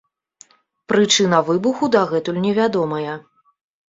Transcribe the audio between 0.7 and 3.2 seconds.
Прычына выбуху дагэтуль невядомая.